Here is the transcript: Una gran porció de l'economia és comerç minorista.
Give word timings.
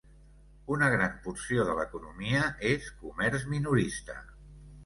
Una 0.75 0.87
gran 0.93 1.19
porció 1.25 1.67
de 1.69 1.75
l'economia 1.81 2.41
és 2.73 2.91
comerç 3.05 3.47
minorista. 3.55 4.21